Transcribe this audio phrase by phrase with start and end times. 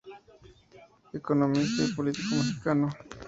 [1.13, 2.89] Economista y político mexicano.